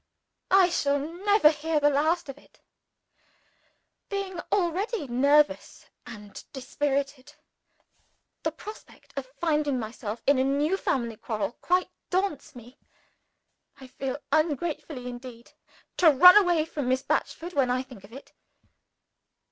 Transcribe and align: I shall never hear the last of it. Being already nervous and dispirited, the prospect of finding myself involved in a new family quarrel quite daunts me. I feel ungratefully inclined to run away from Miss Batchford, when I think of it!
I 0.49 0.69
shall 0.71 0.97
never 0.97 1.51
hear 1.51 1.79
the 1.79 1.91
last 1.91 2.27
of 2.27 2.35
it. 2.39 2.59
Being 4.09 4.39
already 4.51 5.07
nervous 5.07 5.85
and 6.07 6.43
dispirited, 6.53 7.35
the 8.41 8.51
prospect 8.51 9.15
of 9.15 9.27
finding 9.39 9.77
myself 9.79 10.23
involved 10.23 10.23
in 10.25 10.39
a 10.39 10.57
new 10.57 10.75
family 10.75 11.17
quarrel 11.17 11.51
quite 11.61 11.91
daunts 12.09 12.55
me. 12.55 12.79
I 13.79 13.85
feel 13.85 14.17
ungratefully 14.31 15.07
inclined 15.07 15.53
to 15.97 16.09
run 16.09 16.35
away 16.35 16.65
from 16.65 16.89
Miss 16.89 17.03
Batchford, 17.03 17.53
when 17.53 17.69
I 17.69 17.83
think 17.83 18.03
of 18.03 18.11
it! 18.11 18.33